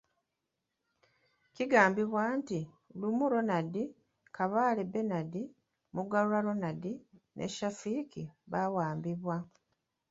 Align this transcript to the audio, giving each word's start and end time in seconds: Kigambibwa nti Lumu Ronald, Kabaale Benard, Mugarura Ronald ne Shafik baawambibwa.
Kigambibwa 1.55 2.23
nti 2.37 2.59
Lumu 2.99 3.25
Ronald, 3.33 3.75
Kabaale 4.35 4.83
Benard, 4.93 5.33
Mugarura 5.95 6.39
Ronald 6.47 6.83
ne 7.35 7.45
Shafik 7.55 8.11
baawambibwa. 8.51 9.35